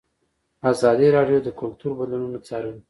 [0.71, 2.79] ازادي راډیو د کلتور بدلونونه څارلي.